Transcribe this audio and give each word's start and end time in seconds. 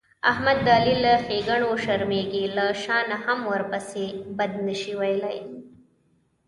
احمد 0.31 0.57
د 0.65 0.67
علي 0.77 0.95
له 1.05 1.13
ښېګڼونه 1.25 1.81
شرمېږي، 1.83 2.43
له 2.57 2.65
شا 2.83 2.99
نه 3.09 3.17
هم 3.25 3.39
ورپسې 3.51 4.05
بد 4.37 4.51
نشي 4.67 4.93
ویلای. 4.99 5.37